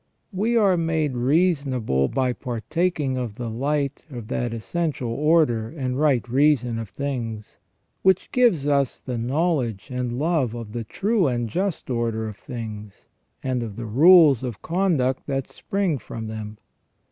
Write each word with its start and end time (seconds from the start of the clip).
We 0.33 0.57
are 0.57 0.77
made 0.77 1.15
reasonable 1.15 2.07
by 2.07 2.33
partaking 2.33 3.17
of 3.17 3.35
the 3.35 3.51
light 3.51 4.03
of 4.09 4.29
that 4.29 4.51
essen 4.51 4.93
tial 4.93 5.09
order 5.11 5.69
and 5.69 5.95
right 5.99 6.27
reason 6.27 6.79
of 6.79 6.89
things, 6.89 7.57
which 8.01 8.31
gives 8.31 8.65
us 8.65 8.99
the 8.99 9.19
knowledge 9.19 9.89
and 9.91 10.17
love 10.17 10.55
of 10.55 10.71
the 10.71 10.83
true 10.85 11.27
and 11.27 11.47
just 11.47 11.91
order 11.91 12.27
of 12.27 12.37
things, 12.37 13.05
and 13.43 13.61
of 13.61 13.75
the 13.75 13.85
rules 13.85 14.41
of 14.41 14.63
conduct 14.63 15.27
that 15.27 15.45
spring 15.47 15.99
from 15.99 16.25
them. 16.25 16.57